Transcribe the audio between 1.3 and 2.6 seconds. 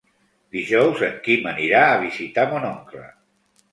anirà a visitar